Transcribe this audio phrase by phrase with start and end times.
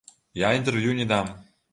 [0.43, 1.29] Я інтэрв'ю не дам.